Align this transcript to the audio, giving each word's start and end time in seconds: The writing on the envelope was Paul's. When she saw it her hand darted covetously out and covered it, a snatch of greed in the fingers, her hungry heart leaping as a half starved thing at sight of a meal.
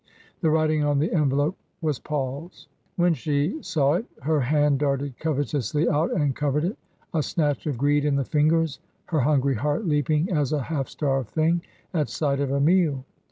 The 0.41 0.49
writing 0.49 0.83
on 0.83 0.97
the 0.97 1.13
envelope 1.13 1.55
was 1.79 1.99
Paul's. 1.99 2.67
When 2.95 3.13
she 3.13 3.61
saw 3.61 3.93
it 3.93 4.05
her 4.23 4.39
hand 4.41 4.79
darted 4.79 5.19
covetously 5.19 5.87
out 5.87 6.09
and 6.11 6.35
covered 6.35 6.63
it, 6.63 6.75
a 7.13 7.21
snatch 7.21 7.67
of 7.67 7.77
greed 7.77 8.03
in 8.03 8.15
the 8.15 8.25
fingers, 8.25 8.79
her 9.05 9.19
hungry 9.19 9.53
heart 9.53 9.85
leaping 9.85 10.31
as 10.31 10.53
a 10.53 10.63
half 10.63 10.87
starved 10.89 11.29
thing 11.29 11.61
at 11.93 12.09
sight 12.09 12.39
of 12.39 12.49
a 12.49 12.59
meal. 12.59 13.05